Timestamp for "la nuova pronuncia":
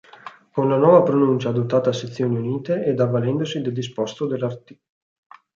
0.67-1.49